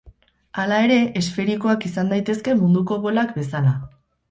[0.61, 3.79] Hala ere, esferikoak izan daitezke munduko bolak bezala.